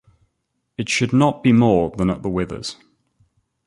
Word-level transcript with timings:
It 0.79 0.89
should 0.89 1.13
not 1.13 1.43
be 1.43 1.53
more 1.53 1.91
than 1.95 2.09
at 2.09 2.23
the 2.23 2.29
withers. 2.29 2.75